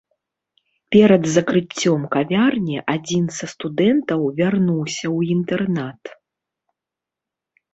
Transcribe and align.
Перад 0.95 1.23
закрыццём 1.35 2.01
кавярні 2.15 2.77
адзін 2.95 3.25
са 3.37 3.45
студэнтаў 3.53 4.21
вярнуўся 4.41 5.05
ў 5.15 5.37
інтэрнат. 5.37 6.01